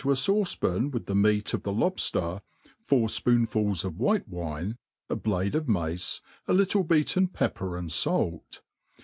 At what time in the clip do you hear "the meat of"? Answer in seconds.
1.05-1.61